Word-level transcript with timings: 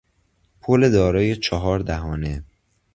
پل 0.61 0.91
دارای 0.91 1.35
چهار 1.35 1.79
دهانه 1.79 2.43